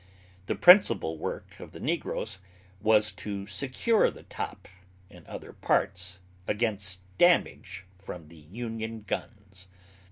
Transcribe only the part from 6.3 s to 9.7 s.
against the damage from the Union guns.